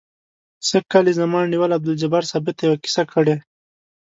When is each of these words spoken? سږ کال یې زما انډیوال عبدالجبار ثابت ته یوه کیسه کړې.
سږ 0.69 0.83
کال 0.91 1.05
یې 1.09 1.13
زما 1.19 1.37
انډیوال 1.41 1.71
عبدالجبار 1.77 2.23
ثابت 2.31 2.53
ته 2.57 2.63
یوه 2.67 2.77
کیسه 2.83 3.03
کړې. 3.11 3.35